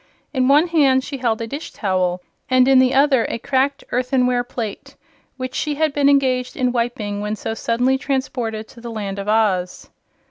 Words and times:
In 0.33 0.47
one 0.47 0.65
hand 0.69 1.03
she 1.03 1.17
held 1.19 1.41
a 1.41 1.45
dish 1.45 1.69
towel 1.73 2.23
and 2.49 2.67
in 2.67 2.79
the 2.79 2.91
other 2.91 3.25
a 3.25 3.37
cracked 3.37 3.83
earthenware 3.91 4.43
plate, 4.43 4.95
which 5.37 5.53
she 5.53 5.75
had 5.75 5.93
been 5.93 6.09
engaged 6.09 6.57
in 6.57 6.71
wiping 6.71 7.21
when 7.21 7.35
so 7.35 7.53
suddenly 7.53 7.99
transported 7.99 8.67
to 8.69 8.81
the 8.81 8.89
Land 8.89 9.19
of 9.19 9.27
Oz. 9.27 9.91